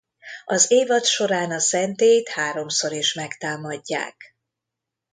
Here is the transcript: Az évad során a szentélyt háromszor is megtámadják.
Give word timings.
Az 0.45 0.71
évad 0.71 1.03
során 1.05 1.51
a 1.51 1.59
szentélyt 1.59 2.29
háromszor 2.29 2.91
is 2.91 3.13
megtámadják. 3.13 4.35